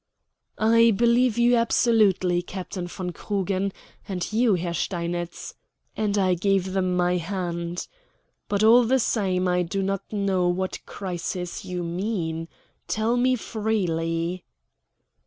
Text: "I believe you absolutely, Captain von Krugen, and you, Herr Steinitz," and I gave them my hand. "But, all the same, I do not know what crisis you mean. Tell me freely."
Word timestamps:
"I 0.57 0.89
believe 0.89 1.37
you 1.37 1.55
absolutely, 1.55 2.41
Captain 2.41 2.87
von 2.87 3.11
Krugen, 3.11 3.71
and 4.07 4.33
you, 4.33 4.55
Herr 4.55 4.73
Steinitz," 4.73 5.53
and 5.95 6.17
I 6.17 6.33
gave 6.33 6.73
them 6.73 6.97
my 6.97 7.17
hand. 7.17 7.87
"But, 8.47 8.63
all 8.63 8.83
the 8.83 8.97
same, 8.97 9.47
I 9.47 9.61
do 9.61 9.83
not 9.83 10.01
know 10.11 10.47
what 10.47 10.83
crisis 10.87 11.65
you 11.65 11.83
mean. 11.83 12.47
Tell 12.87 13.15
me 13.15 13.35
freely." 13.35 14.43